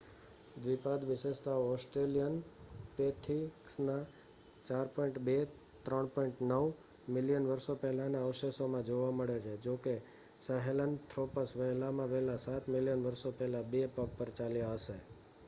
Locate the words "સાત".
12.37-12.67